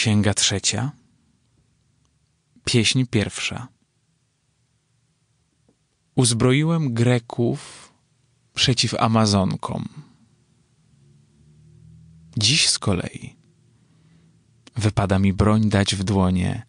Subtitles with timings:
[0.00, 0.92] Księga trzecia,
[2.64, 3.68] pieśń pierwsza.
[6.14, 7.92] Uzbroiłem Greków
[8.54, 9.88] przeciw Amazonkom.
[12.36, 13.36] Dziś z kolei
[14.76, 16.66] wypada mi broń dać w dłonie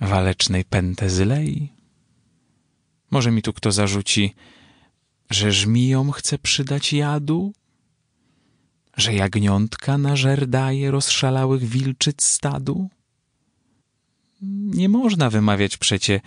[0.00, 1.72] walecznej Pentezylei.
[3.10, 4.34] Może mi tu kto zarzuci,
[5.30, 7.52] że żmijom chce przydać jadu?
[8.96, 12.90] Że jagniątka na żer daje rozszalałych wilczyc stadu?
[14.42, 16.20] Nie można wymawiać przecie,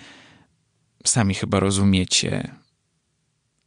[1.05, 2.55] sami chyba rozumiecie,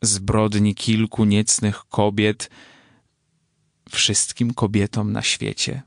[0.02, 2.50] zbrodni kilku niecnych kobiet
[3.90, 5.82] wszystkim kobietom na świecie.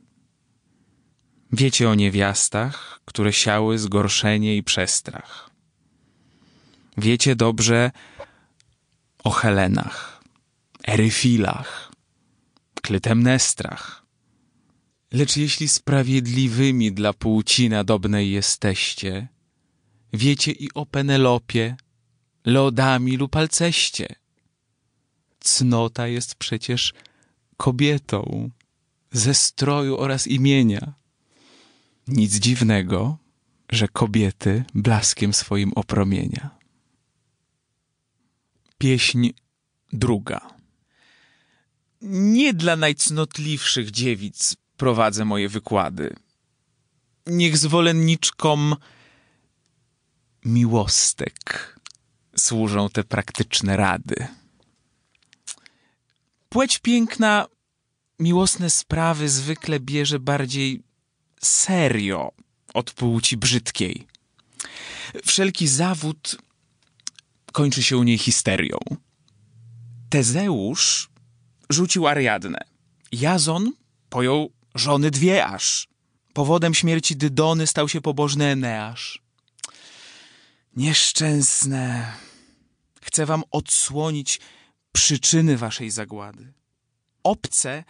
[1.52, 5.50] Wiecie o niewiastach, które siały zgorszenie i przestrach.
[6.98, 7.92] Wiecie dobrze
[9.24, 10.24] o Helenach,
[10.88, 11.85] Eryfilach,
[12.86, 14.06] Klytemnestrach.
[15.12, 19.28] Lecz jeśli sprawiedliwymi dla płci nadobnej jesteście,
[20.14, 21.76] wiecie i o Penelopie,
[22.46, 24.16] Leodami lub Alceście.
[25.40, 26.94] Cnota jest przecież
[27.58, 28.50] kobietą
[29.12, 30.94] ze stroju oraz imienia.
[32.08, 33.18] Nic dziwnego,
[33.70, 36.50] że kobiety blaskiem swoim opromienia.
[38.78, 39.30] Pieśń
[39.94, 40.55] druga.
[42.08, 46.16] Nie dla najcnotliwszych dziewic prowadzę moje wykłady.
[47.28, 48.76] Niech zwolenniczkom
[50.46, 51.80] miłostek
[52.38, 54.28] służą te praktyczne rady.
[56.50, 57.46] Płeć piękna
[58.20, 60.84] miłosne sprawy zwykle bierze bardziej
[61.42, 62.32] serio
[62.74, 64.08] od płci brzydkiej.
[65.26, 66.38] Wszelki zawód
[67.52, 68.78] kończy się u niej histerią.
[70.10, 71.15] Tezeusz
[71.70, 72.60] rzucił Ariadnę.
[73.12, 73.72] Jazon
[74.10, 75.88] pojął żony dwie aż.
[76.34, 79.22] Powodem śmierci Dydony stał się pobożny Eneasz.
[80.76, 82.14] Nieszczęsne.
[83.02, 84.40] Chcę wam odsłonić
[84.92, 86.54] przyczyny waszej zagłady.
[87.24, 87.84] Obce,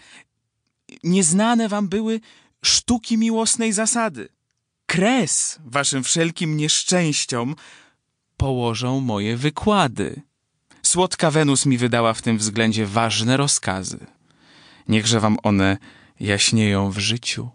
[1.03, 2.19] nieznane wam były
[2.63, 4.29] sztuki miłosnej zasady.
[4.85, 7.55] Kres waszym wszelkim nieszczęściom
[8.37, 10.21] położą moje wykłady.
[10.95, 13.99] Słodka Wenus mi wydała w tym względzie ważne rozkazy.
[14.87, 15.77] Niechże wam one
[16.19, 17.49] jaśnieją w życiu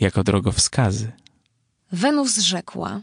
[0.00, 1.12] jako drogowskazy.
[1.92, 3.00] Wenus rzekła: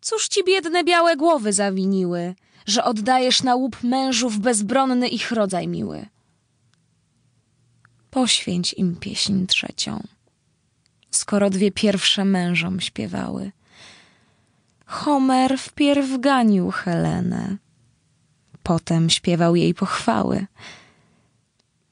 [0.00, 2.34] Cóż ci biedne białe głowy zawiniły,
[2.66, 6.06] że oddajesz na łup mężów bezbronny ich rodzaj miły?
[8.10, 10.02] Poświęć im pieśń trzecią,
[11.10, 13.52] skoro dwie pierwsze mężom śpiewały.
[14.86, 17.63] Homer wpierw ganił Helenę,
[18.64, 20.46] potem śpiewał jej pochwały.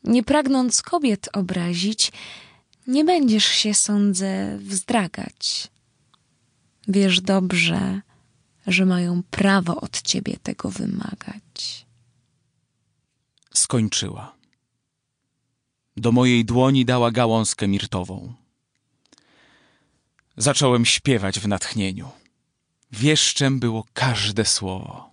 [0.04, 2.12] Nie pragnąc kobiet obrazić,
[2.86, 5.68] nie będziesz się, sądzę, wzdragać.
[6.88, 8.00] Wiesz dobrze,
[8.66, 11.86] że mają prawo od ciebie tego wymagać.
[13.54, 14.34] Skończyła.
[15.96, 18.34] Do mojej dłoni dała gałązkę mirtową.
[20.36, 22.10] Zacząłem śpiewać w natchnieniu.
[22.92, 25.11] Wieszczem było każde słowo.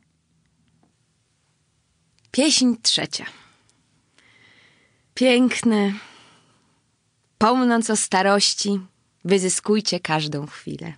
[2.31, 3.25] Pieśń trzecia.
[5.13, 5.93] Piękne,
[7.37, 8.79] pomnąc o starości,
[9.25, 10.93] wyzyskujcie każdą chwilę.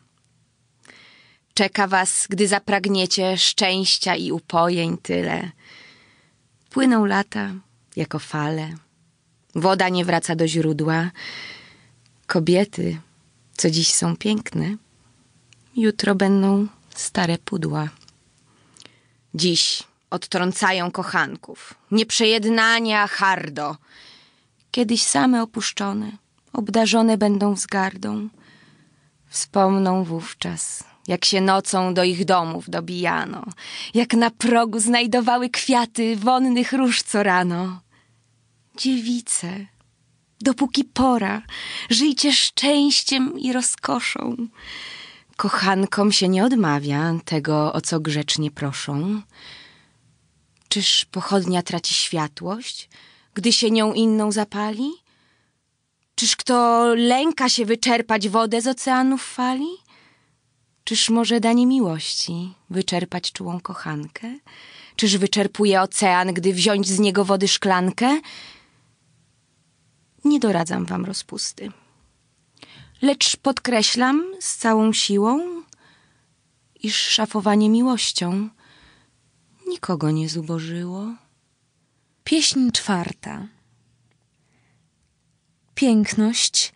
[1.53, 5.52] Czeka was, gdy zapragniecie szczęścia i upojeń tyle.
[6.70, 7.52] Płyną lata
[7.96, 8.70] jako fale.
[9.56, 11.12] Woda nie wraca do źródła.
[12.28, 13.02] Kobiety,
[13.58, 14.75] co dziś są piękne,
[15.75, 17.90] jutro będą stare pudła.
[19.34, 23.77] Dziś odtrącają kochanków, nieprzejednania hardo.
[24.72, 26.11] Kiedyś same opuszczone,
[26.53, 28.29] obdarzone będą wzgardą.
[29.29, 33.45] Wspomną wówczas, jak się nocą do ich domów dobijano,
[33.94, 37.81] jak na progu znajdowały kwiaty wonnych róż co rano.
[38.78, 39.66] Dziewice,
[40.41, 41.41] dopóki pora,
[41.90, 44.35] żyjcie szczęściem i rozkoszą.
[45.37, 49.22] Kochankom się nie odmawia tego, o co grzecznie proszą.
[50.72, 52.90] Czyż pochodnia traci światłość,
[53.34, 54.91] gdy się nią inną zapali?
[56.16, 59.70] Czyż kto lęka się wyczerpać wodę z oceanów fali?
[60.84, 64.38] Czyż może danie miłości wyczerpać czułą kochankę?
[64.96, 68.22] Czyż wyczerpuje ocean, gdy wziąć z niego wody szklankę?
[70.26, 71.72] Nie doradzam wam rozpusty.
[73.02, 75.64] Lecz podkreślam z całą siłą,
[76.84, 78.50] iż szafowanie miłością
[79.67, 81.16] nikogo nie zubożyło.
[82.23, 83.47] Pieśń czwarta.
[85.75, 86.73] Piękność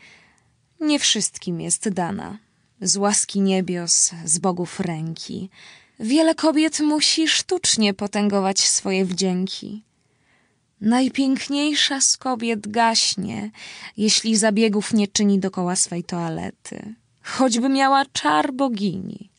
[0.79, 2.37] Nie wszystkim jest dana.
[2.81, 5.49] Z łaski niebios, z bogów ręki.
[5.99, 9.83] Wiele kobiet musi sztucznie potęgować swoje wdzięki.
[10.81, 13.51] Najpiękniejsza z kobiet gaśnie,
[13.97, 19.29] jeśli zabiegów nie czyni dokoła swej toalety, choćby miała czar bogini.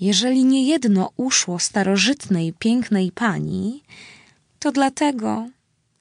[0.00, 3.82] Jeżeli nie jedno uszło starożytnej, pięknej pani,
[4.58, 5.48] to dlatego,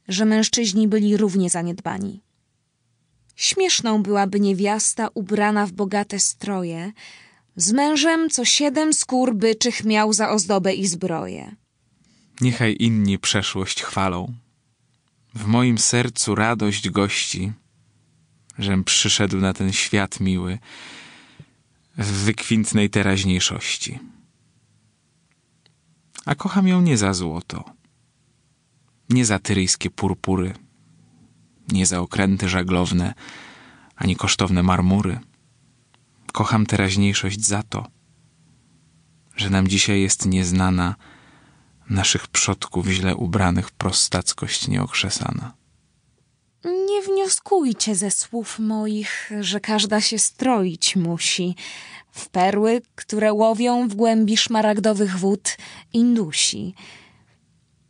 [0.08, 2.22] że mężczyźni byli równie zaniedbani.
[3.36, 6.92] Śmieszną byłaby niewiasta ubrana w bogate stroje,
[7.56, 11.56] z mężem co siedem skór byczych miał za ozdobę i zbroję.
[12.42, 14.34] Niechaj inni przeszłość chwalą.
[15.36, 17.52] W moim sercu radość gości,
[18.60, 20.60] żem przyszedł na ten świat miły
[22.00, 24.00] w wykwintnej teraźniejszości.
[26.26, 27.64] A kocham ją nie za złoto,
[29.10, 30.54] nie za tyryjskie purpury,
[31.72, 33.14] nie za okręty żaglowne,
[33.96, 35.20] ani kosztowne marmury.
[36.34, 37.88] Kocham teraźniejszość za to,
[39.36, 40.96] że nam dzisiaj jest nieznana
[41.90, 45.59] naszych przodków źle ubranych prostackość nieokrzesana.
[46.64, 51.56] Nie wnioskujcie ze słów moich, że każda się stroić musi
[52.12, 55.58] w perły, które łowią w głębi szmaragdowych wód
[55.94, 56.74] Indusi.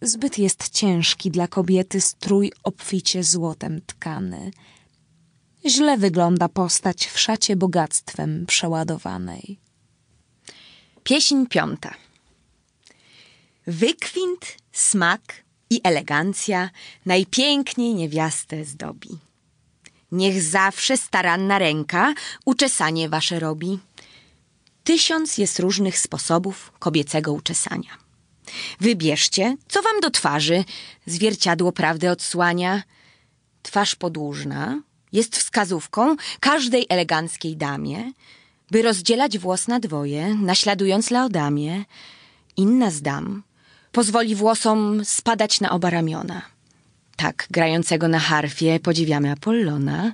[0.01, 4.51] Zbyt jest ciężki dla kobiety strój obficie złotem tkany.
[5.65, 9.59] Źle wygląda postać w szacie bogactwem przeładowanej.
[11.03, 11.93] Pieśń piąta.
[13.67, 15.21] Wykwint, smak
[15.69, 16.69] i elegancja
[17.05, 19.09] najpiękniej niewiastę zdobi.
[20.11, 22.13] Niech zawsze staranna ręka
[22.45, 23.79] uczesanie wasze robi.
[24.83, 27.97] Tysiąc jest różnych sposobów kobiecego uczesania.
[28.79, 30.63] Wybierzcie, co wam do twarzy
[31.05, 32.83] zwierciadło prawdy odsłania.
[33.61, 34.81] Twarz podłużna
[35.11, 38.13] jest wskazówką każdej eleganckiej damie,
[38.71, 41.85] by rozdzielać włos na dwoje, naśladując Laodamię.
[42.57, 43.43] Inna z dam
[43.91, 46.41] pozwoli włosom spadać na oba ramiona.
[47.15, 50.13] Tak, grającego na harfie podziwiamy Apollona.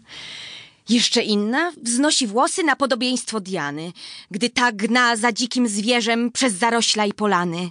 [0.90, 3.92] Jeszcze inna wznosi włosy na podobieństwo Diany,
[4.32, 7.70] gdy ta gna za dzikim zwierzem przez zarośla i polany.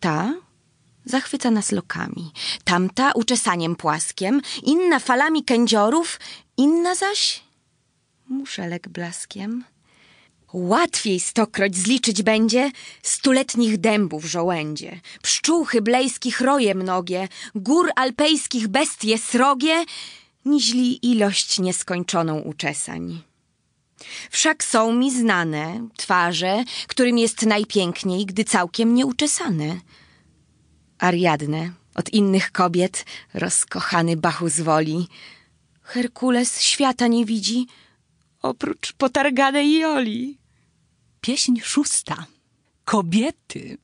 [0.00, 0.34] Ta
[1.04, 2.32] zachwyca nas lokami,
[2.64, 6.20] tamta uczesaniem płaskiem, inna falami kędziorów,
[6.56, 7.42] inna zaś
[8.28, 9.64] muszelek blaskiem.
[10.56, 12.70] Łatwiej stokroć zliczyć będzie
[13.02, 19.84] stuletnich dębów żołędzie, pszczół chyblejskich roje mnogie, gór alpejskich bestie srogie,
[20.44, 23.22] niźli ilość nieskończoną uczesań.
[24.30, 29.80] Wszak są mi znane twarze, którym jest najpiękniej, gdy całkiem nieuczesane.
[30.98, 33.04] Ariadne, od innych kobiet,
[33.34, 35.08] rozkochany Bachus woli.
[35.82, 37.66] Herkules świata nie widzi,
[38.42, 40.45] oprócz potarganej Joli.
[41.26, 42.26] Pieśń szósta.
[42.84, 43.78] Kobiety.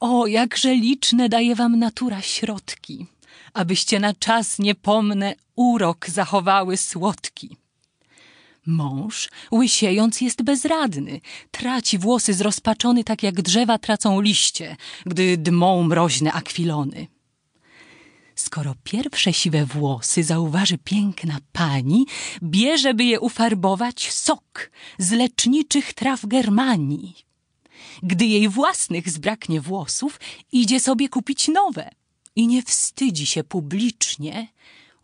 [0.00, 3.06] O, jakże liczne daje wam natura środki,
[3.54, 7.56] abyście na czas niepomnę urok zachowały słodki.
[8.66, 11.20] Mąż, łysiejąc, jest bezradny,
[11.50, 14.76] traci włosy zrozpaczony, tak jak drzewa tracą liście,
[15.06, 17.06] gdy dmą mroźne akwilony.
[18.44, 22.06] Skoro pierwsze siwe włosy zauważy piękna pani,
[22.42, 27.14] bierze, by je ufarbować, sok z leczniczych traw Germanii.
[28.02, 30.20] Gdy jej własnych zbraknie włosów,
[30.52, 31.90] idzie sobie kupić nowe
[32.36, 34.48] i nie wstydzi się publicznie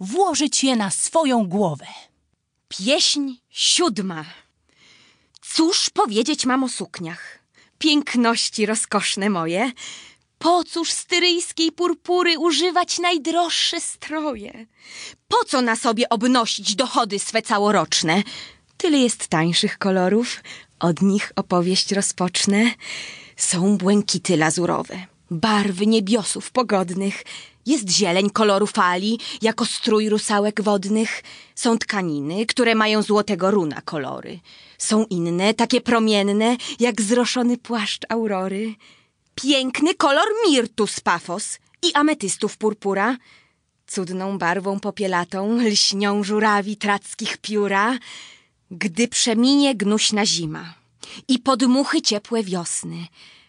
[0.00, 1.86] włożyć je na swoją głowę.
[2.68, 4.24] Pieśń siódma.
[5.40, 7.38] Cóż powiedzieć mam o sukniach?
[7.78, 9.72] Piękności rozkoszne moje.
[10.38, 14.66] Po cóż z tyryjskiej purpury używać najdroższe stroje?
[15.28, 18.22] Po co na sobie obnosić dochody swe całoroczne?
[18.76, 20.42] Tyle jest tańszych kolorów,
[20.80, 22.70] od nich opowieść rozpocznę.
[23.36, 27.22] Są błękity lazurowe, barwy niebiosów pogodnych,
[27.66, 31.22] jest zieleń koloru fali, jako strój rusałek wodnych.
[31.54, 34.40] Są tkaniny, które mają złotego runa kolory.
[34.78, 38.74] Są inne, takie promienne, jak zroszony płaszcz aurory.
[39.42, 43.16] Piękny kolor mirtu z pafos i ametystów purpura.
[43.86, 47.98] Cudną barwą popielatą lśnią żurawi trackich pióra.
[48.70, 50.74] Gdy przeminie gnuśna zima
[51.28, 53.06] i podmuchy ciepłe wiosny,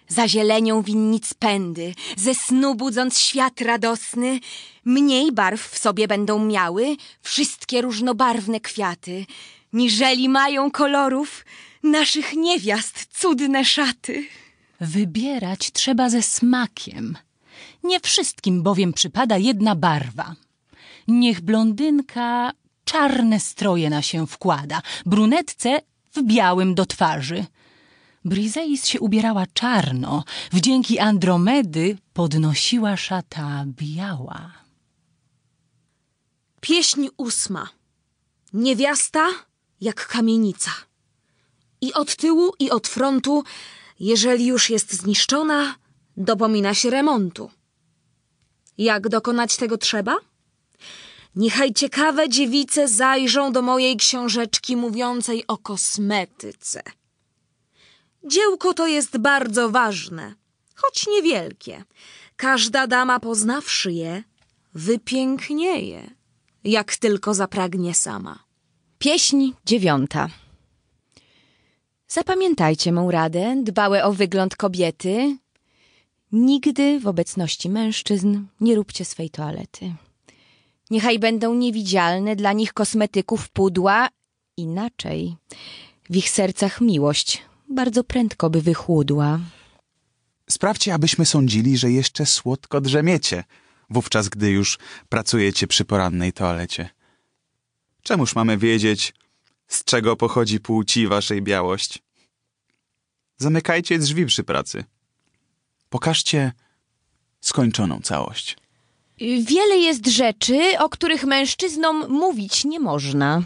[0.07, 4.39] zazielenią winnic pędy, ze snu budząc świat radosny,
[4.85, 9.25] mniej barw w sobie będą miały wszystkie różnobarwne kwiaty,
[9.73, 11.45] niżeli mają kolorów
[11.83, 14.27] naszych niewiast cudne szaty.
[14.79, 17.17] Wybierać trzeba ze smakiem.
[17.83, 20.35] Nie wszystkim bowiem przypada jedna barwa.
[21.07, 22.51] Niech blondynka
[22.85, 25.81] czarne stroje na się wkłada, brunetce
[26.15, 27.45] w białym do twarzy.
[28.25, 34.51] Brizeis się ubierała czarno, wdzięki Andromedy podnosiła szata biała.
[36.61, 37.69] Pieśń ósma.
[38.53, 39.27] Niewiasta
[39.81, 40.71] jak kamienica.
[41.81, 43.43] I od tyłu, i od frontu,
[43.99, 45.75] jeżeli już jest zniszczona,
[46.17, 47.51] dopomina się remontu.
[48.77, 50.17] Jak dokonać tego trzeba?
[51.35, 56.81] Niechaj ciekawe dziewice zajrzą do mojej książeczki mówiącej o kosmetyce.
[58.23, 60.33] Dziełko to jest bardzo ważne,
[60.75, 61.83] choć niewielkie.
[62.35, 64.23] Każda dama poznawszy je,
[64.73, 66.11] wypięknieje,
[66.63, 68.39] jak tylko zapragnie sama.
[68.99, 70.29] Pieśń dziewiąta.
[72.07, 75.37] Zapamiętajcie mą radę, dbałe o wygląd kobiety.
[76.31, 79.95] Nigdy w obecności mężczyzn nie róbcie swej toalety.
[80.89, 84.07] Niechaj będą niewidzialne dla nich kosmetyków pudła,
[84.57, 85.35] inaczej
[86.09, 89.39] w ich sercach miłość bardzo prędko by wychłudła.
[90.49, 93.43] Sprawdźcie, abyśmy sądzili, że jeszcze słodko drzemiecie,
[93.89, 96.89] wówczas gdy już pracujecie przy porannej toalecie.
[98.03, 99.13] Czemuż mamy wiedzieć,
[99.67, 101.99] z czego pochodzi płci waszej białość?
[103.37, 104.83] Zamykajcie drzwi przy pracy.
[105.89, 106.51] Pokażcie
[107.41, 108.57] skończoną całość.
[109.41, 113.41] Wiele jest rzeczy, o których mężczyznom mówić nie można.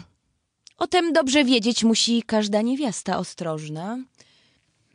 [0.78, 3.98] O tem dobrze wiedzieć musi każda niewiasta ostrożna.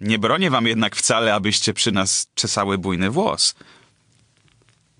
[0.01, 3.55] Nie bronię wam jednak wcale, abyście przy nas czesały bujny włos.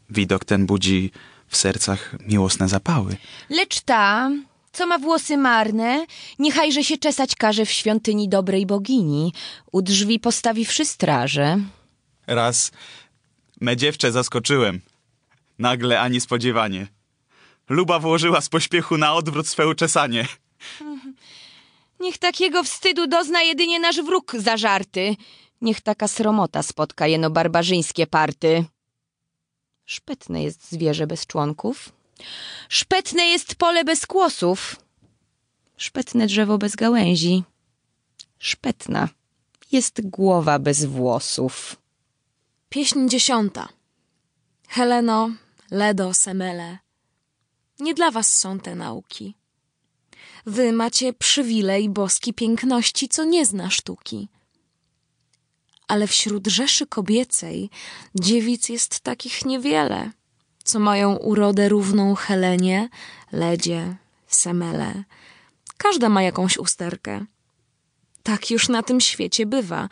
[0.10, 1.12] Widok ten budzi
[1.48, 3.18] w sercach miłosne zapały.
[3.50, 4.32] Lecz ta,
[4.78, 6.06] co ma włosy marne,
[6.40, 9.34] niechajże się czesać każe w świątyni dobrej bogini,
[9.72, 11.60] u drzwi postawiwszy straże.
[12.28, 12.72] Raz
[13.62, 14.82] me dziewczę zaskoczyłem.
[15.60, 16.88] Nagle ani spodziewanie.
[17.70, 20.28] Luba włożyła z pośpiechu na odwrót swe uczesanie.
[22.00, 25.16] Niech takiego wstydu dozna jedynie nasz wróg zażarty.
[25.62, 28.66] Niech taka sromota spotka jeno barbarzyńskie party.
[29.86, 31.97] Szpetne jest zwierzę bez członków.
[32.70, 34.76] Szpetne jest pole bez kłosów.
[35.78, 37.44] Szpetne drzewo bez gałęzi.
[38.40, 39.10] Szpetna
[39.72, 41.76] jest głowa bez włosów.
[42.70, 43.68] Pieśń dziesiąta.
[44.68, 45.30] Heleno,
[45.72, 46.78] Ledo, Semele.
[47.80, 49.36] Nie dla was są te nauki.
[50.46, 54.28] Wy macie przywilej boski piękności, co nie zna sztuki.
[55.88, 57.70] Ale wśród rzeszy kobiecej
[58.16, 60.12] dziewic jest takich niewiele,
[60.68, 62.90] co mają urodę równą Helenie,
[63.32, 63.96] Ledzie,
[64.28, 65.04] Semele.
[65.78, 67.26] Każda ma jakąś usterkę.
[68.24, 69.90] Tak już na tym świecie bywa.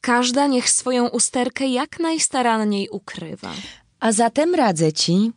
[0.00, 3.52] Każda niech swoją usterkę jak najstaranniej ukrywa.
[4.00, 5.32] A zatem radzę ci,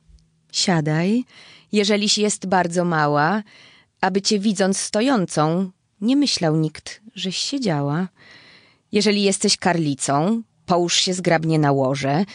[0.52, 1.26] siadaj,
[1.72, 3.44] jeżeliś jest bardzo mała,
[4.02, 8.08] aby cię widząc stojącą, nie myślał nikt, żeś siedziała.
[8.92, 12.26] Jeżeli jesteś karlicą, połóż się zgrabnie na łoże,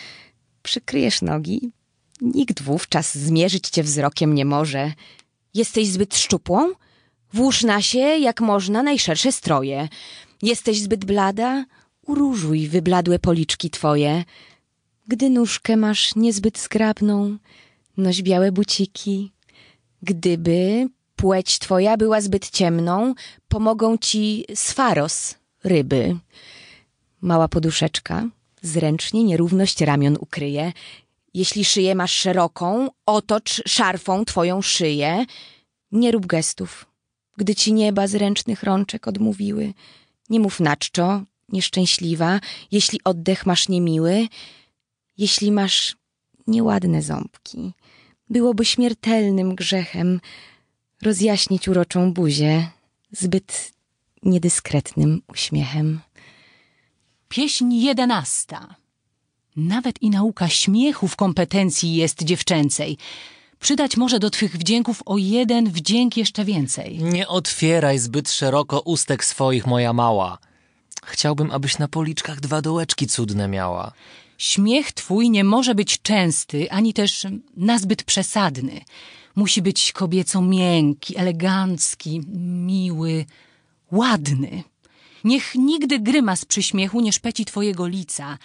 [0.63, 1.73] przykryjesz nogi,
[2.21, 4.93] nikt wówczas zmierzyć cię wzrokiem nie może.
[5.55, 6.73] Jesteś zbyt szczupłą?
[7.33, 9.89] Włóż na się, jak można, najszersze stroje.
[10.43, 11.65] Jesteś zbyt blada?
[12.07, 14.25] Uróżuj wybladłe policzki twoje.
[15.09, 17.39] Gdy nóżkę masz niezbyt zgrabną,
[17.97, 19.33] noś białe buciki.
[20.03, 23.15] Gdyby płeć twoja była zbyt ciemną,
[23.49, 25.35] pomogą ci sfaros,
[25.65, 26.17] ryby.
[27.21, 28.29] Mała poduszeczka
[28.63, 30.73] zręcznie nierówność ramion ukryje.
[31.35, 35.25] Jeśli szyję masz szeroką, otocz szarfą twoją szyję.
[35.93, 36.87] Nie rób gestów,
[37.37, 39.75] gdy ci nieba z ręcznych rączek odmówiły.
[40.31, 44.29] Nie mów naczczo, nieszczęśliwa, jeśli oddech masz niemiły,
[45.19, 45.97] jeśli masz
[46.47, 47.73] nieładne ząbki.
[48.31, 50.21] Byłoby śmiertelnym grzechem
[51.03, 52.69] rozjaśnić uroczą buzię
[53.13, 53.73] zbyt
[54.23, 56.01] niedyskretnym uśmiechem.
[57.29, 58.80] Pieśń jedenasta.
[59.57, 62.99] Nawet i nauka śmiechu w kompetencji jest dziewczęcej.
[63.61, 66.99] Przydać może do twych wdzięków o jeden wdzięk jeszcze więcej.
[66.99, 70.39] Nie otwieraj zbyt szeroko ustek swoich, moja mała.
[71.05, 73.93] Chciałbym, abyś na policzkach dwa dołeczki cudne miała.
[74.39, 77.27] Śmiech twój nie może być częsty, ani też
[77.57, 78.81] nazbyt przesadny.
[79.37, 82.21] Musi być kobieco miękki, elegancki,
[82.67, 83.25] miły,
[83.93, 84.63] ładny.
[85.25, 88.39] Niech nigdy grymas przy śmiechu nie szpeci twojego lica.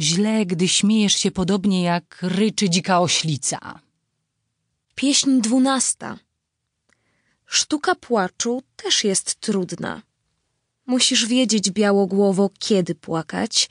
[0.00, 3.80] Źle, gdy śmiejesz się podobnie jak ryczy dzika oślica.
[4.94, 6.18] Pieśń dwunasta.
[7.46, 10.02] Sztuka płaczu też jest trudna.
[10.86, 13.68] Musisz wiedzieć, białogłowo, kiedy płakać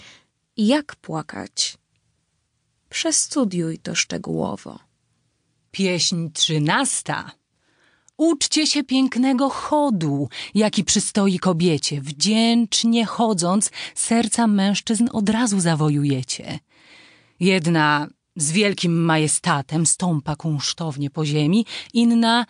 [0.58, 1.78] i jak płakać.
[2.90, 4.80] Przestudiuj to szczegółowo.
[5.72, 7.32] Pieśń trzynasta.
[8.18, 12.02] Uczcie się pięknego chodu, jaki przystoi kobiecie.
[12.02, 16.60] Wdzięcznie chodząc, serca mężczyzn od razu zawojujecie.
[17.40, 22.46] Jedna z wielkim majestatem stąpa kunsztownie po ziemi, inna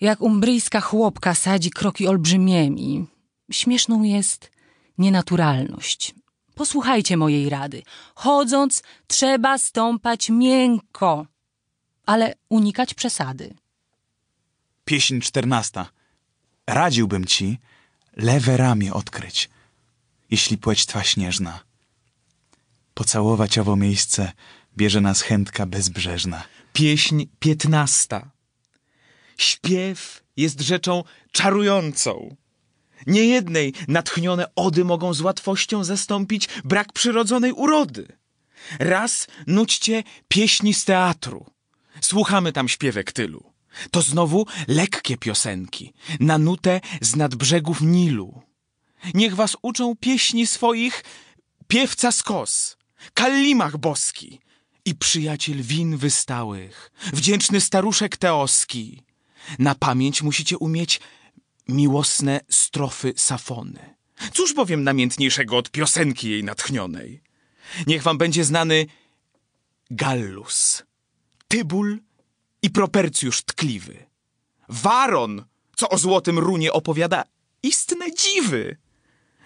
[0.00, 3.06] jak umbryjska chłopka sadzi kroki olbrzymiemi.
[3.52, 4.50] Śmieszną jest
[4.98, 6.14] nienaturalność.
[6.54, 7.82] Posłuchajcie mojej rady.
[8.14, 11.26] Chodząc, trzeba stąpać miękko,
[12.06, 13.54] ale unikać przesady.
[14.90, 15.90] Pieśń czternasta.
[16.66, 17.58] Radziłbym ci
[18.16, 19.50] lewe ramię odkryć,
[20.30, 21.60] jeśli płeć twa śnieżna.
[22.94, 24.32] Pocałować owo miejsce
[24.76, 26.42] bierze nas chętka bezbrzeżna.
[26.72, 28.30] Pieśń piętnasta.
[29.38, 32.36] Śpiew jest rzeczą czarującą.
[33.06, 38.18] Niejednej natchnione ody mogą z łatwością zastąpić brak przyrodzonej urody.
[38.78, 41.46] Raz nućcie pieśni z teatru.
[42.00, 43.49] Słuchamy tam śpiewek tylu.
[43.90, 48.42] To znowu lekkie piosenki, na nutę z nadbrzegów Nilu.
[49.14, 51.04] Niech was uczą pieśni swoich
[51.68, 52.76] piewca z kos,
[53.14, 54.40] Kallimach boski
[54.84, 59.02] i przyjaciel win wystałych, wdzięczny staruszek teoski.
[59.58, 61.00] Na pamięć musicie umieć
[61.68, 63.94] miłosne strofy Safony.
[64.32, 67.22] Cóż bowiem namiętniejszego od piosenki jej natchnionej?
[67.86, 68.86] Niech wam będzie znany
[69.90, 70.82] Gallus,
[71.48, 72.00] Tybul
[72.62, 74.06] i Propercjusz tkliwy.
[74.68, 75.44] Waron,
[75.76, 77.24] co o złotym runie opowiada
[77.62, 78.76] istne dziwy.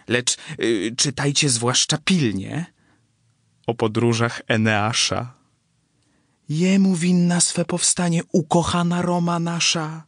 [0.08, 2.74] Lecz y, czytajcie zwłaszcza pilnie
[3.66, 5.34] o podróżach Eneasza.
[6.48, 10.06] Jemu winna swe powstanie ukochana Roma nasza.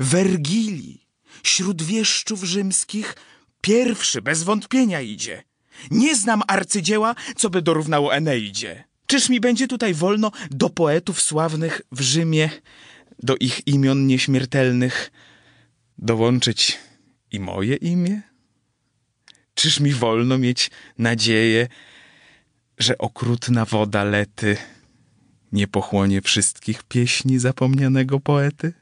[0.00, 1.06] Wergilii,
[1.42, 3.14] śród wieszczów rzymskich,
[3.60, 5.42] pierwszy bez wątpienia idzie.
[5.90, 8.84] Nie znam arcydzieła, co by dorównało Eneidzie.
[9.14, 12.50] Czyż mi będzie tutaj wolno do poetów sławnych w Rzymie,
[13.22, 15.10] do ich imion nieśmiertelnych,
[15.98, 16.78] dołączyć
[17.30, 18.22] i moje imię?
[19.54, 21.68] Czyż mi wolno mieć nadzieję,
[22.78, 24.56] że okrutna woda lety
[25.52, 28.72] nie pochłonie wszystkich pieśni zapomnianego poety?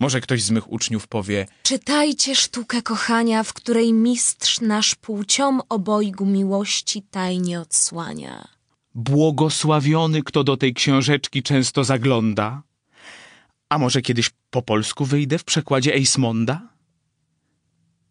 [0.00, 6.26] Może ktoś z mych uczniów powie: Czytajcie sztukę kochania, w której mistrz nasz płciom obojgu
[6.26, 8.59] miłości tajnie odsłania.
[8.94, 12.62] Błogosławiony, kto do tej książeczki często zagląda.
[13.68, 16.68] A może kiedyś po polsku wyjdę w przekładzie Eismonda?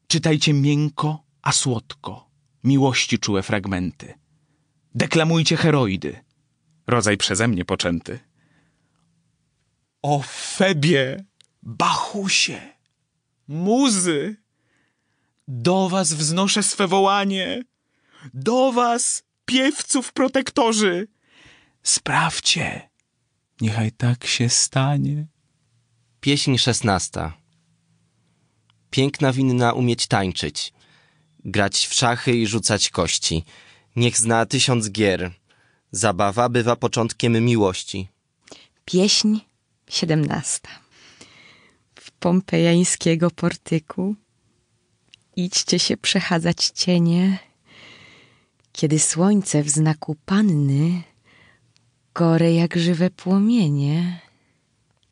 [0.07, 2.29] Czytajcie miękko, a słodko,
[2.63, 4.13] miłości czułe fragmenty.
[4.95, 6.19] Deklamujcie heroidy,
[6.87, 8.19] rodzaj przeze mnie poczęty.
[10.01, 11.25] O Febie,
[11.63, 12.61] Bachusie,
[13.47, 14.35] muzy,
[15.47, 17.63] do was wznoszę swe wołanie,
[18.33, 21.07] do was, piewców protektorzy.
[21.83, 22.89] Sprawdźcie,
[23.61, 25.27] niechaj tak się stanie.
[26.21, 27.33] Pieśń szesnasta.
[28.89, 30.73] Piękna winna umieć tańczyć,
[31.45, 33.43] grać w szachy i rzucać kości.
[33.95, 35.31] Niech zna tysiąc gier.
[35.91, 38.07] Zabawa bywa początkiem miłości.
[38.85, 39.39] Pieśń
[39.89, 40.69] siedemnasta.
[41.95, 44.15] W pompejańskiego portyku
[45.35, 47.48] idźcie się przechadzać cienie,
[48.71, 51.03] kiedy słońce w znaku panny
[52.13, 54.21] gore jak żywe płomienie.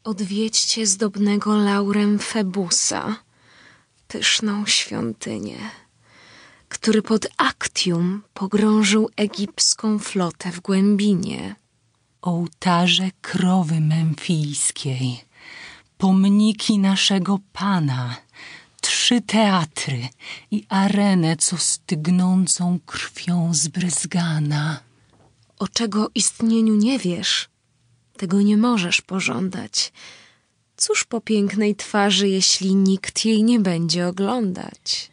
[0.03, 3.15] Odwiedźcie zdobnego laurem Febusa,
[4.07, 5.57] pyszną świątynię,
[6.69, 11.55] który pod Aktium pogrążył egipską flotę w głębinie.
[12.21, 15.21] Ołtarze krowy memfijskiej,
[15.97, 18.15] pomniki naszego Pana,
[19.07, 20.07] trzy teatry
[20.51, 24.79] i arenę, co stygnącą krwią zbryzgana.
[25.59, 27.49] O czego istnieniu nie wiesz,
[28.17, 29.93] tego nie możesz pożądać.
[30.77, 35.11] Cóż po pięknej twarzy, jeśli nikt jej nie będzie oglądać?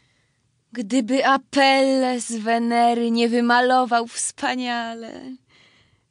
[0.73, 5.37] Gdyby Apelles Wenery nie wymalował wspaniale,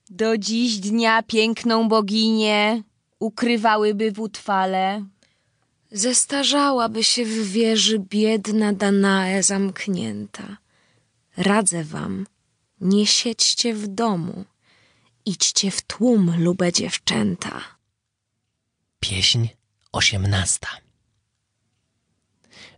[0.10, 2.84] do dziś dnia piękną boginię
[3.20, 5.06] ukrywałyby w utrwale.
[5.94, 10.58] Zestarzałaby się w wieży biedna Danae zamknięta.
[11.38, 12.28] Radzę wam,
[12.82, 14.46] nie siedźcie w domu,
[15.26, 17.62] idźcie w tłum, lube dziewczęta.
[19.00, 19.48] Pieśń
[19.92, 20.68] osiemnasta.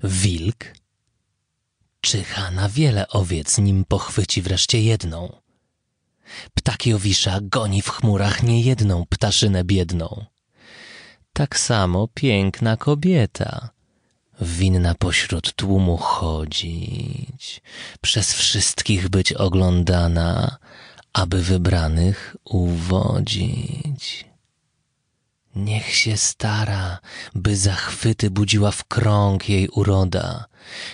[0.04, 0.66] Wilk
[2.02, 5.42] czyha na wiele owiec, nim pochwyci wreszcie jedną.
[6.54, 10.26] Ptak Jowisza goni w chmurach niejedną ptaszynę biedną.
[11.36, 13.70] Tak samo piękna kobieta
[14.42, 17.62] winna pośród tłumu chodzić,
[18.02, 20.58] przez wszystkich być oglądana,
[21.14, 24.26] aby wybranych uwodzić.
[25.56, 27.00] Niech się stara,
[27.34, 30.46] by zachwyty budziła w krąg jej uroda.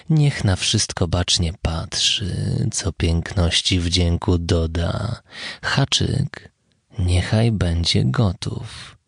[0.10, 5.22] Niech na wszystko bacznie patrzy, co piękności wdzięku doda.
[5.62, 6.52] Haczyk,
[7.00, 9.01] niechaj będzie gotów.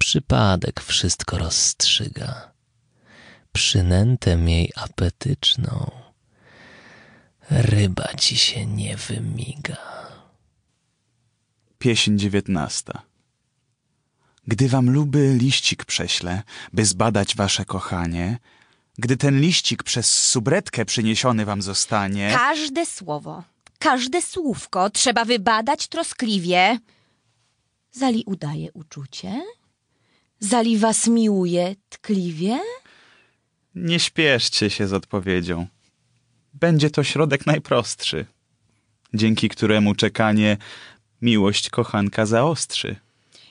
[0.00, 2.52] Przypadek wszystko rozstrzyga.
[3.52, 5.90] Przynętę jej apetyczną,
[7.50, 9.76] ryba ci się nie wymiga.
[11.78, 13.02] Pieśń dziewiętnasta.
[14.46, 18.38] Gdy wam luby liścik prześlę, by zbadać wasze kochanie,
[18.98, 23.44] gdy ten liścik przez subretkę przyniesiony wam zostanie, Każde słowo,
[23.78, 26.78] każde słówko trzeba wybadać troskliwie.
[27.92, 29.42] Zali udaje uczucie?
[30.40, 32.58] Zali was miłuje tkliwie?
[33.74, 35.66] nie śpieszcie się z odpowiedzią.
[36.54, 38.26] Będzie to środek najprostszy,
[39.14, 40.56] dzięki któremu czekanie
[41.22, 42.96] miłość kochanka zaostrzy.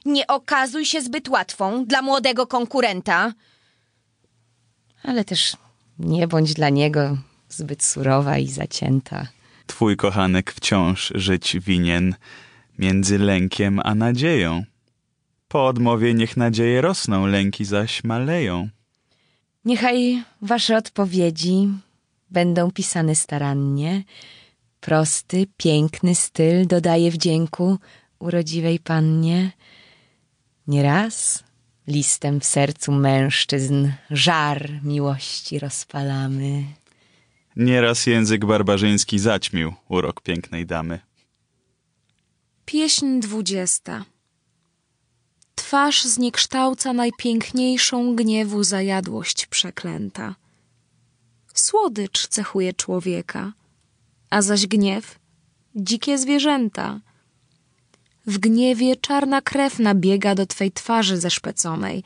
[0.05, 3.33] Nie okazuj się zbyt łatwą dla młodego konkurenta.
[5.03, 5.57] Ale też
[5.99, 7.17] nie bądź dla niego
[7.49, 9.27] zbyt surowa i zacięta.
[9.67, 12.15] Twój kochanek wciąż żyć winien
[12.79, 14.63] między lękiem a nadzieją.
[15.49, 18.69] Po odmowie niech nadzieje rosną, lęki zaś maleją.
[19.65, 21.67] Niechaj wasze odpowiedzi
[22.31, 24.03] będą pisane starannie.
[24.79, 27.77] Prosty, piękny styl dodaje wdzięku
[28.19, 29.51] urodziwej pannie.
[30.67, 31.43] Nieraz
[31.87, 36.63] listem w sercu mężczyzn żar miłości rozpalamy.
[37.55, 40.99] Nieraz język barbarzyński zaćmił urok pięknej damy.
[42.65, 44.05] Pieśń dwudziesta.
[45.69, 50.35] Twarz zniekształca najpiękniejszą gniewu zajadłość przeklęta.
[51.53, 53.53] Słodycz cechuje człowieka,
[54.29, 55.19] a zaś gniew
[55.75, 56.99] dzikie zwierzęta.
[58.25, 62.03] W gniewie czarna krew nabiega do twej twarzy zeszpeconej.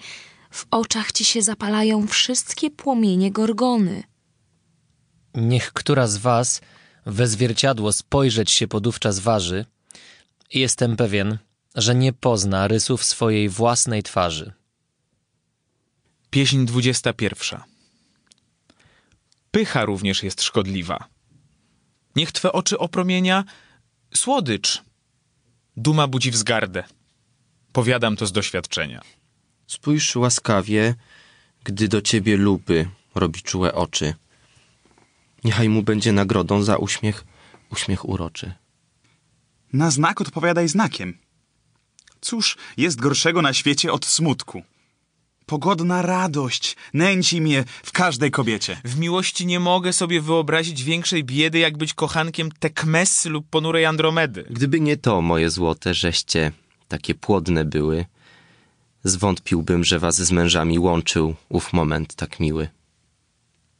[0.52, 4.04] W oczach ci się zapalają wszystkie płomienie gorgony.
[5.36, 6.62] Niech która z was
[7.06, 9.66] we zwierciadło spojrzeć się podówczas waży
[10.54, 11.38] jestem pewien,
[11.76, 14.54] że nie pozna rysów swojej własnej twarzy.
[16.30, 17.66] Pieśń dwudziesta pierwsza.
[19.52, 21.08] Pycha również jest szkodliwa.
[22.16, 23.44] Niech twe oczy opromienia
[24.14, 24.84] słodycz.
[25.78, 26.84] Duma budzi wzgardę.
[27.72, 29.02] Powiadam to z doświadczenia.
[29.68, 30.96] Spójrz łaskawie,
[31.64, 34.14] gdy do ciebie luby robi czułe oczy.
[35.44, 37.26] Niechaj mu będzie nagrodą za uśmiech,
[37.70, 38.54] uśmiech uroczy.
[39.74, 41.18] Na znak odpowiadaj znakiem.
[42.24, 44.64] Cóż jest gorszego na świecie od smutku?
[45.46, 48.82] Pogodna radość nęci mnie w każdej kobiecie.
[48.86, 54.46] W miłości nie mogę sobie wyobrazić większej biedy, jak być kochankiem Tekmessy lub ponurej Andromedy.
[54.50, 56.52] Gdyby nie to, moje złote, żeście
[56.88, 58.06] takie płodne były,
[59.04, 62.68] zwątpiłbym, że was z mężami łączył ów moment tak miły.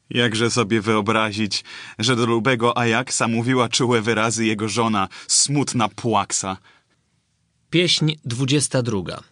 [0.10, 1.64] Jakże sobie wyobrazić,
[2.00, 6.58] że do lubego Ajaksa mówiła czułe wyrazy jego żona, smutna płaksa.
[7.74, 9.24] Pieśń dwudziesta druga.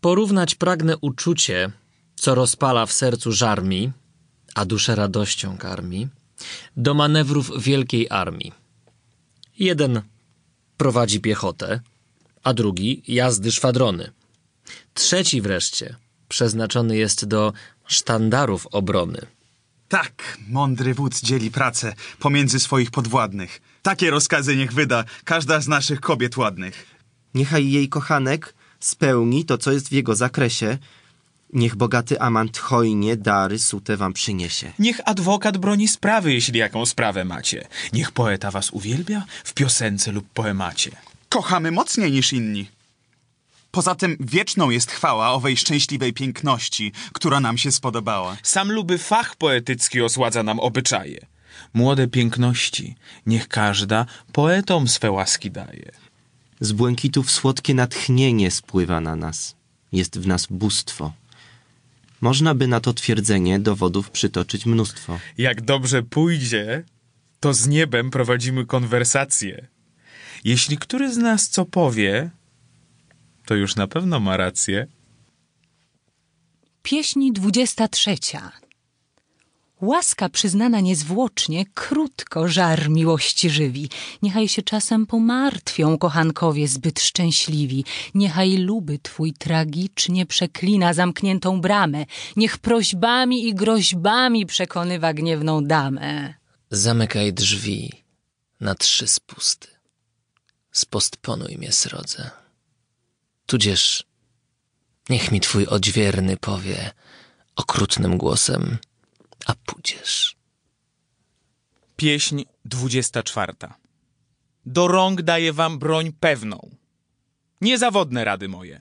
[0.00, 1.70] Porównać pragnę uczucie,
[2.16, 3.92] co rozpala w sercu żarmi,
[4.54, 6.08] a duszę radością karmi,
[6.76, 8.52] do manewrów wielkiej armii.
[9.58, 10.02] Jeden
[10.76, 11.80] prowadzi piechotę,
[12.42, 14.10] a drugi jazdy szwadrony.
[14.94, 15.96] Trzeci wreszcie
[16.28, 17.52] przeznaczony jest do
[17.86, 19.26] sztandarów obrony.
[19.88, 23.60] Tak, mądry wódz dzieli pracę pomiędzy swoich podwładnych.
[23.82, 26.86] Takie rozkazy niech wyda każda z naszych kobiet ładnych.
[27.34, 30.78] Niechaj jej kochanek spełni to, co jest w jego zakresie.
[31.52, 34.72] Niech bogaty amant hojnie dary sute wam przyniesie.
[34.78, 37.68] Niech adwokat broni sprawy, jeśli jaką sprawę macie.
[37.92, 40.90] Niech poeta was uwielbia w piosence lub poemacie.
[41.28, 42.77] Kochamy mocniej niż inni.
[43.70, 48.36] Poza tym wieczną jest chwała owej szczęśliwej piękności, która nam się spodobała.
[48.42, 51.26] Sam luby fach poetycki osładza nam obyczaje.
[51.74, 52.94] Młode piękności,
[53.26, 55.90] niech każda poetom swe łaski daje.
[56.60, 59.56] Z błękitów słodkie natchnienie spływa na nas.
[59.92, 61.12] Jest w nas bóstwo.
[62.20, 65.18] Można by na to twierdzenie dowodów przytoczyć mnóstwo.
[65.38, 66.84] Jak dobrze pójdzie,
[67.40, 69.66] to z niebem prowadzimy konwersację.
[70.44, 72.30] Jeśli który z nas co powie,
[73.48, 74.86] to już na pewno ma rację.
[76.82, 78.52] Pieśń dwudziesta trzecia.
[79.80, 83.90] Łaska przyznana niezwłocznie, krótko żar miłości żywi.
[84.22, 87.84] Niechaj się czasem pomartwią kochankowie zbyt szczęśliwi.
[88.14, 92.04] Niechaj luby twój tragicznie przeklina zamkniętą bramę.
[92.36, 96.34] Niech prośbami i groźbami przekonywa gniewną damę.
[96.70, 97.92] Zamykaj drzwi
[98.60, 99.68] na trzy spusty.
[100.72, 102.30] Spostponuj mnie srodze.
[103.48, 104.04] Tudzież
[105.08, 106.90] niech mi twój odźwierny powie
[107.56, 108.78] okrutnym głosem,
[109.46, 110.36] a pójdziesz.
[111.96, 113.52] Pieśń 24.
[114.66, 116.70] Do rąk daję wam broń pewną.
[117.60, 118.80] Niezawodne rady moje.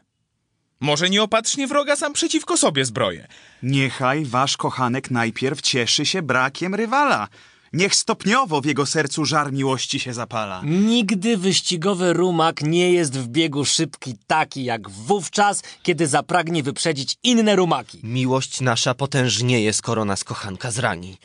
[0.80, 3.28] Może nieopatrznie wroga sam przeciwko sobie zbroję.
[3.64, 7.28] Niechaj wasz kochanek najpierw cieszy się brakiem rywala.
[7.74, 10.62] Niech stopniowo w jego sercu żar miłości się zapala.
[10.66, 17.56] Nigdy wyścigowy rumak nie jest w biegu szybki taki jak wówczas, kiedy zapragnie wyprzedzić inne
[17.56, 18.00] rumaki.
[18.04, 21.18] Miłość nasza potężnieje, skoro nas kochanka zrani.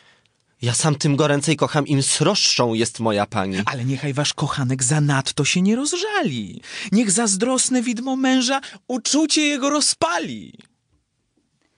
[0.63, 3.57] Ja sam tym goręcej kocham, im sroższą jest moja pani.
[3.67, 6.61] Ale niechaj wasz kochanek zanadto się nie rozżali.
[6.93, 10.53] Niech zazdrosne widmo męża uczucie jego rozpali.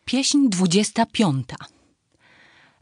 [0.04, 1.56] Pieśń dwudziesta piąta.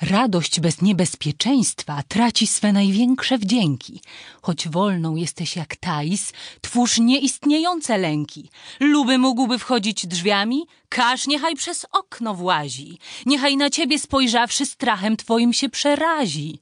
[0.02, 4.00] Radość bez niebezpieczeństwa traci swe największe wdzięki.
[4.42, 8.50] Choć wolną jesteś jak Tais, twórz nieistniejące lęki.
[8.80, 12.98] Luby mógłby wchodzić drzwiami, każ niechaj przez okno włazi.
[13.26, 16.58] Niechaj na ciebie spojrzawszy strachem twoim się przerazi.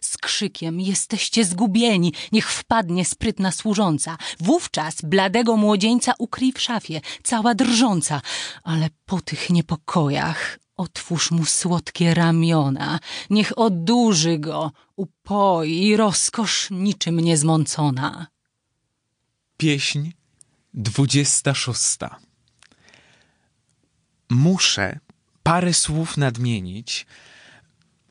[0.00, 4.18] Z krzykiem jesteście zgubieni, niech wpadnie sprytna służąca.
[4.40, 8.20] Wówczas bladego młodzieńca ukryj w szafie, cała drżąca.
[8.64, 12.98] Ale po tych niepokojach otwórz mu słodkie ramiona.
[13.30, 18.26] Niech odurzy go, upoi, rozkosz niczym niezmącona.
[19.56, 20.10] Pieśń
[20.74, 21.98] 26.
[24.30, 24.98] Muszę
[25.42, 27.06] parę słów nadmienić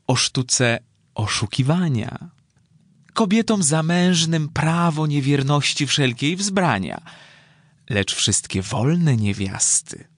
[0.06, 0.78] o sztuce
[1.14, 2.30] oszukiwania.
[3.14, 7.00] Kobietom zamężnym prawo niewierności wszelkiej wzbrania,
[7.90, 10.11] lecz wszystkie wolne niewiasty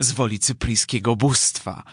[0.00, 1.84] z woli cypryjskiego bóstwa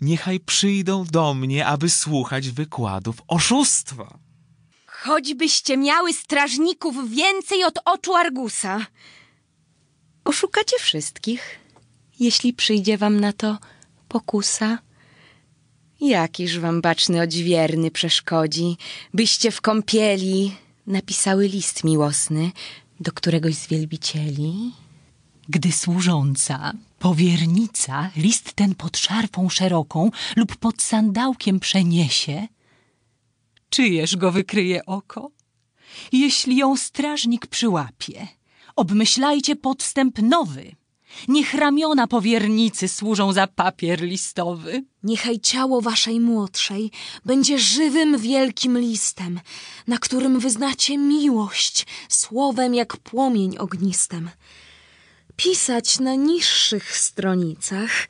[0.00, 4.18] niechaj przyjdą do mnie, aby słuchać wykładów oszustwa.
[4.86, 8.86] Choćbyście miały strażników więcej od oczu Argusa.
[10.24, 11.58] Oszukacie wszystkich,
[12.20, 13.58] jeśli przyjdzie wam na to
[14.08, 14.78] pokusa.
[16.00, 18.76] Jakiż wam baczny odźwierny przeszkodzi,
[19.14, 22.50] byście w kąpieli napisały list miłosny
[23.00, 24.72] do któregoś z wielbicieli?
[25.48, 32.48] Gdy służąca, powiernica, list ten pod szarfą szeroką lub pod sandałkiem przeniesie,
[33.70, 35.30] czyjeż go wykryje oko?
[36.12, 38.28] Jeśli ją strażnik przyłapie,
[38.76, 40.76] obmyślajcie podstęp nowy.
[41.28, 44.84] Niech ramiona powiernicy służą za papier listowy.
[45.02, 46.90] Niechaj ciało waszej młodszej
[47.24, 49.40] będzie żywym, wielkim listem,
[49.86, 54.30] na którym wyznacie miłość słowem jak płomień ognistem.
[55.38, 58.08] Pisać na niższych stronicach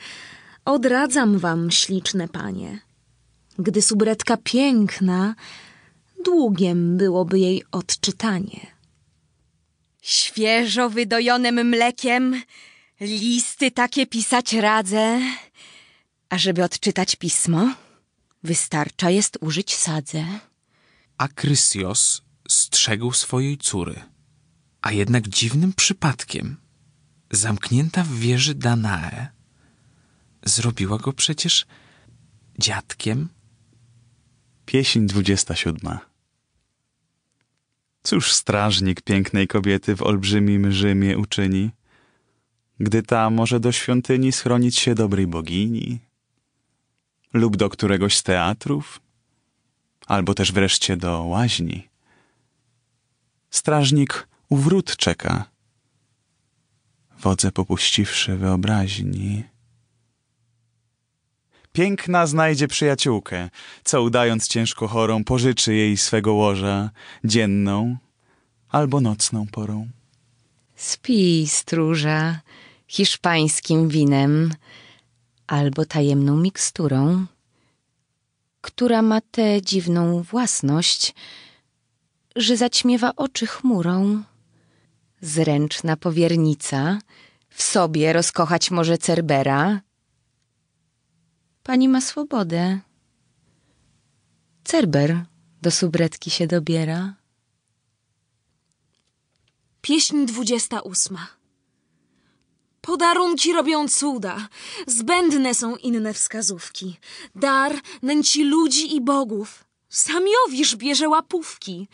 [0.65, 2.81] odradzam wam, śliczne panie.
[3.59, 5.35] Gdy subretka piękna,
[6.25, 8.67] długiem byłoby jej odczytanie.
[10.03, 12.43] Świeżo wydojonym mlekiem
[13.01, 15.21] listy takie pisać radzę.
[16.29, 17.75] A żeby odczytać pismo,
[18.43, 20.25] wystarcza jest użyć sadze.
[21.19, 24.01] Akrysios strzegł swojej córy,
[24.83, 26.68] a jednak dziwnym przypadkiem
[27.31, 29.29] zamknięta w wieży Danae
[30.43, 31.67] zrobiła go przecież
[32.59, 33.29] dziadkiem.
[34.67, 35.99] Pieśń 27.
[38.03, 41.71] Cóż strażnik pięknej kobiety w olbrzymim Rzymie uczyni,
[42.81, 45.99] gdy ta może do świątyni schronić się dobrej bogini,
[47.33, 49.01] lub do któregoś z teatrów,
[50.07, 51.89] albo też wreszcie do łaźni.
[53.51, 55.45] Strażnik u wrót czeka,
[57.21, 59.45] wodze popuściwszy wyobraźni.
[61.73, 63.51] Piękna znajdzie przyjaciółkę,
[63.85, 66.91] co udając ciężko chorą, pożyczy jej swego łoża
[67.25, 67.97] dzienną
[68.69, 69.89] albo nocną porą.
[70.77, 72.41] Spij, stróża,
[72.87, 74.55] hiszpańskim winem
[75.47, 77.27] albo tajemną miksturą,
[78.61, 81.15] która ma tę dziwną własność,
[82.37, 84.23] że zaćmiewa oczy chmurą.
[85.21, 86.99] Zręczna powiernica
[87.49, 89.81] w sobie rozkochać może Cerbera.
[91.63, 92.81] Pani ma swobodę.
[94.65, 95.25] Cerber
[95.63, 97.15] do subretki się dobiera.
[99.81, 101.27] Pieśń dwudziesta ósma.
[102.81, 104.49] Podarunki robią cuda,
[104.87, 106.97] zbędne są inne wskazówki.
[107.35, 109.65] Dar nęci ludzi i bogów.
[109.89, 111.89] Samiowisz bierze łapówki.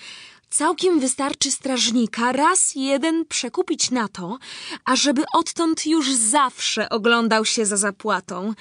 [0.54, 4.38] Całkiem wystarczy strażnika raz jeden przekupić na to,
[4.84, 8.54] ażeby odtąd już zawsze oglądał się za zapłatą.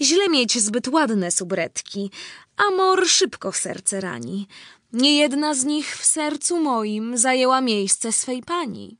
[0.00, 2.10] Źle mieć zbyt ładne subretki,
[2.56, 4.46] a mor szybko serce rani.
[4.92, 8.98] Niejedna z nich w sercu moim zajęła miejsce swej pani.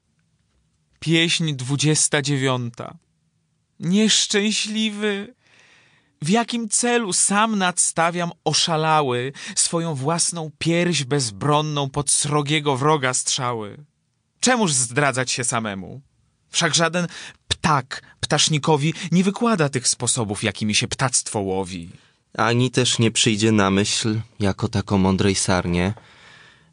[1.00, 2.98] Pieśń dwudziesta dziewiąta.
[3.80, 5.34] Nieszczęśliwy!
[6.22, 13.84] W jakim celu sam nadstawiam oszalały swoją własną pierś bezbronną pod srogiego wroga strzały?
[14.40, 16.00] Czemuż zdradzać się samemu?
[16.50, 17.06] Wszak żaden
[17.48, 21.90] ptak ptasznikowi nie wykłada tych sposobów, jakimi się ptactwo łowi.
[22.36, 25.94] Ani też nie przyjdzie na myśl, jako tako mądrej sarnie,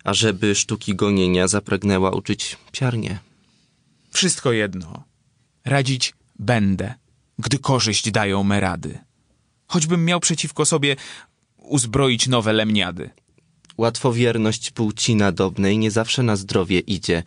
[0.04, 3.20] ażeby sztuki gonienia zapragnęła uczyć piarnie.
[4.12, 5.04] Wszystko jedno.
[5.66, 6.94] Radzić będę,
[7.40, 9.05] gdy korzyść dają me rady.
[9.68, 10.96] Choćbym miał przeciwko sobie
[11.58, 13.10] uzbroić nowe lemniady.
[13.78, 17.24] Łatwowierność płci nadobnej nie zawsze na zdrowie idzie.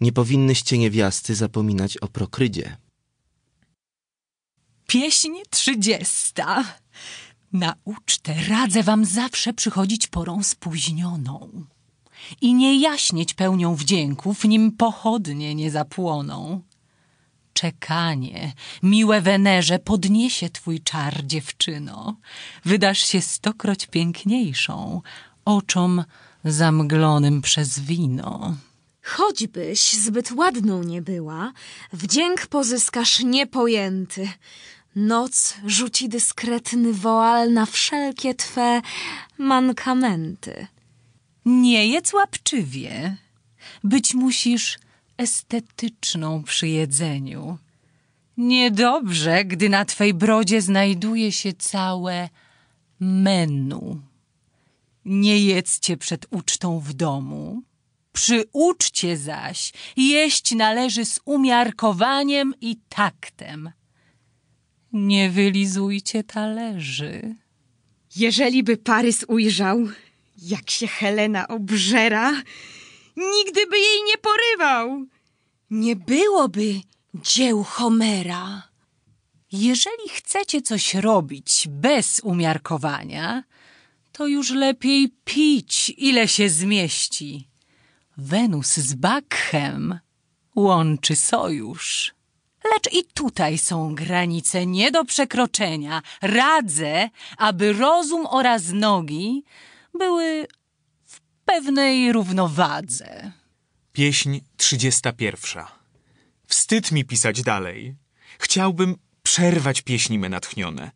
[0.00, 2.76] Nie powinnyście niewiasty zapominać o prokrydzie.
[4.86, 6.64] Pieśń trzydziesta.
[7.52, 11.66] Na ucztę radzę wam zawsze przychodzić porą spóźnioną
[12.40, 16.62] i nie jaśnieć pełnią wdzięków, nim pochodnie nie zapłoną.
[17.58, 22.16] Czekanie, miłe Wenerze, podniesie twój czar, dziewczyno.
[22.64, 25.02] Wydasz się stokroć piękniejszą,
[25.44, 26.04] oczom
[26.44, 28.56] zamglonym przez wino.
[29.02, 31.52] Choćbyś zbyt ładną nie była,
[31.92, 34.28] wdzięk pozyskasz niepojęty.
[34.96, 38.82] Noc rzuci dyskretny woal na wszelkie twe
[39.38, 40.66] mankamenty.
[41.44, 43.16] Nie jedz łapczywie.
[43.84, 44.78] Być musisz
[45.18, 47.58] estetyczną przy jedzeniu.
[48.36, 52.28] Niedobrze, gdy na twej brodzie znajduje się całe
[53.00, 54.00] menu.
[55.04, 57.62] Nie jedzcie przed ucztą w domu.
[58.12, 63.70] Przy uczcie zaś jeść należy z umiarkowaniem i taktem.
[64.92, 67.34] Nie wylizujcie talerzy.
[68.16, 69.88] Jeżeli by Parys ujrzał,
[70.42, 72.42] jak się Helena obżera,
[73.18, 75.06] nigdy by jej nie porywał.
[75.70, 76.80] Nie byłoby
[77.14, 78.68] dzieł Homera.
[79.52, 83.42] Jeżeli chcecie coś robić bez umiarkowania,
[84.12, 87.48] to już lepiej pić, ile się zmieści.
[88.16, 89.98] Wenus z Bakchem
[90.54, 92.14] łączy sojusz.
[92.72, 96.02] Lecz i tutaj są granice nie do przekroczenia.
[96.22, 99.44] Radzę, aby rozum oraz nogi
[99.94, 100.46] były
[101.52, 103.32] pewnej równowadze.
[103.92, 105.68] Pieśń trzydziesta pierwsza.
[106.46, 107.96] Wstyd mi pisać dalej.
[108.38, 110.90] Chciałbym przerwać pieśni me natchnione,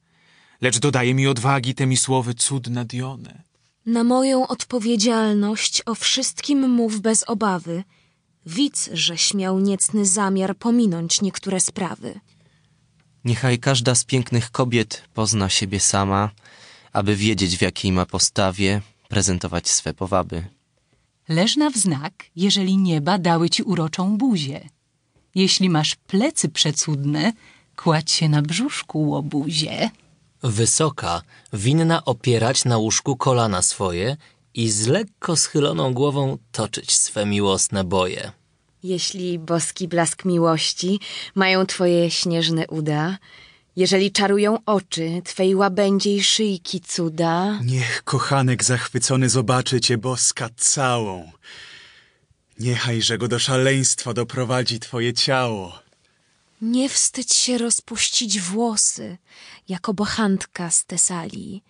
[0.60, 3.42] lecz dodaje mi odwagi te mi słowy cud nadione.
[3.86, 7.84] Na moją odpowiedzialność o wszystkim mów bez obawy.
[8.46, 12.20] Widz, że śmiał niecny zamiar pominąć niektóre sprawy.
[13.24, 16.30] Niechaj każda z pięknych kobiet pozna siebie sama,
[16.92, 18.80] aby wiedzieć w jakiej ma postawie
[19.12, 20.44] prezentować swe powaby.
[21.28, 24.68] Leż na wznak, jeżeli nieba dały ci uroczą buzię.
[25.34, 27.32] Jeśli masz plecy przecudne,
[27.76, 29.90] kładź się na brzuszku łobuzie.
[30.42, 31.22] Wysoka,
[31.52, 34.16] winna opierać na łóżku kolana swoje
[34.54, 38.32] i z lekko schyloną głową toczyć swe miłosne boje.
[38.82, 41.00] Jeśli boski blask miłości
[41.34, 43.18] mają twoje śnieżne uda,
[43.76, 51.32] jeżeli czarują oczy twej łabędziej szyjki cuda, Niech kochanek zachwycony zobaczy cię boska całą.
[52.60, 55.82] Niechaj, że go do szaleństwa doprowadzi twoje ciało.
[56.62, 59.18] Nie wstydź się rozpuścić włosy,
[59.68, 61.62] jako bochantka z Tesalii.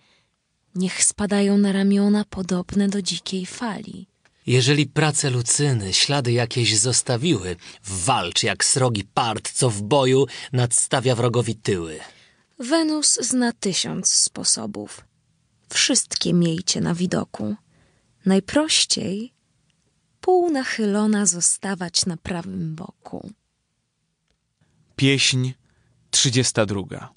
[0.75, 4.07] Niech spadają na ramiona podobne do dzikiej fali.
[4.47, 11.55] Jeżeli prace Lucyny ślady jakieś zostawiły, walcz jak srogi part, co w boju nadstawia wrogowi
[11.55, 11.99] tyły.
[12.59, 15.05] Wenus zna tysiąc sposobów.
[15.69, 17.55] Wszystkie miejcie na widoku.
[18.25, 19.33] Najprościej
[20.21, 23.31] pół nachylona zostawać na prawym boku.
[24.95, 25.51] Pieśń
[26.11, 27.09] trzydziesta druga.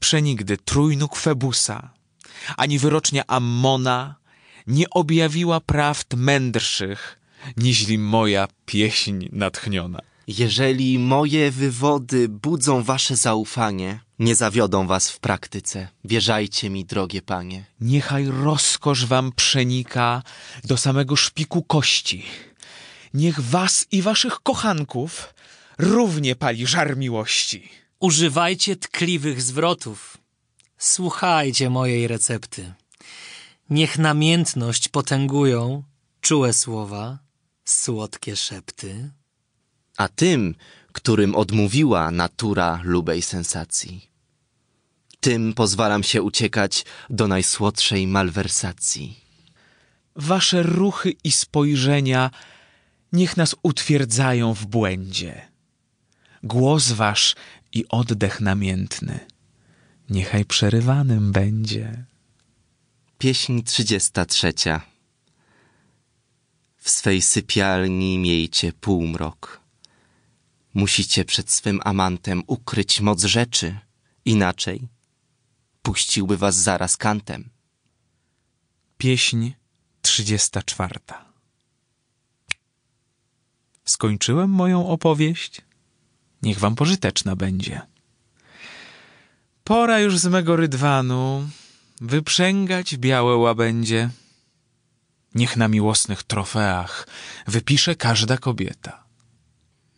[0.00, 1.90] Przenigdy trójnóg Febusa,
[2.56, 4.16] ani wyrocznia Ammona
[4.66, 7.20] nie objawiła prawd mędrszych,
[7.56, 10.00] niźli moja pieśń natchniona.
[10.26, 15.88] Jeżeli moje wywody budzą wasze zaufanie, nie zawiodą was w praktyce.
[16.04, 17.64] Wierzajcie mi, drogie panie.
[17.80, 20.22] Niechaj rozkosz wam przenika
[20.64, 22.22] do samego szpiku kości.
[23.14, 25.34] Niech was i waszych kochanków
[25.78, 27.68] równie pali żar miłości.
[28.00, 30.16] Używajcie tkliwych zwrotów.
[30.78, 32.72] Słuchajcie mojej recepty.
[33.70, 35.82] Niech namiętność potęgują
[36.20, 37.18] czułe słowa,
[37.64, 39.10] słodkie szepty.
[39.96, 40.54] A tym,
[40.92, 44.10] którym odmówiła natura lubej sensacji,
[45.20, 49.20] tym pozwalam się uciekać do najsłodszej malwersacji.
[50.16, 52.30] Wasze ruchy i spojrzenia
[53.12, 55.48] niech nas utwierdzają w błędzie.
[56.42, 57.34] Głos wasz
[57.72, 59.20] i oddech namiętny,
[60.10, 62.04] niechaj przerywanym będzie.
[63.18, 64.52] Pieśń 33.
[66.76, 69.60] W swej sypialni miejcie półmrok.
[70.74, 73.78] Musicie przed swym amantem ukryć moc rzeczy,
[74.24, 74.88] inaczej
[75.82, 77.50] puściłby was zaraz kantem.
[78.98, 79.50] Pieśń
[80.02, 81.00] 34.
[83.84, 85.62] Skończyłem moją opowieść.
[86.42, 87.80] Niech wam pożyteczna będzie.
[89.64, 91.48] Pora już z mego rydwanu
[92.00, 94.10] wyprzęgać białe łabędzie.
[95.34, 97.08] Niech na miłosnych trofeach
[97.46, 99.04] wypisze każda kobieta.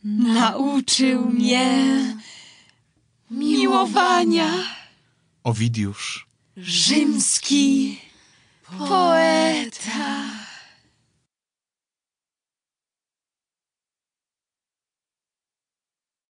[0.05, 2.17] Nauczył mnie
[3.31, 4.51] miłowania
[5.45, 6.27] Owidiusz,
[6.57, 8.01] rzymski
[8.79, 10.48] poeta.